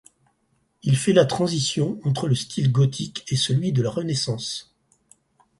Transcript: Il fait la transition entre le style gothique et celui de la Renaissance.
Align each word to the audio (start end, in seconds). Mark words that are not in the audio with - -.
Il 0.81 0.97
fait 0.97 1.13
la 1.13 1.25
transition 1.27 1.99
entre 2.05 2.27
le 2.27 2.33
style 2.33 2.71
gothique 2.71 3.23
et 3.31 3.35
celui 3.35 3.71
de 3.71 3.83
la 3.83 3.91
Renaissance. 3.91 4.73